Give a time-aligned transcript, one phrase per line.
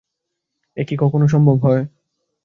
[0.77, 1.83] এ কি কখনো সম্ভব হয়।